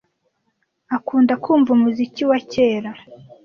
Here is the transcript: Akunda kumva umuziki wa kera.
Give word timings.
Akunda 0.95 1.33
kumva 1.43 1.69
umuziki 1.77 2.21
wa 2.29 2.39
kera. 2.51 2.91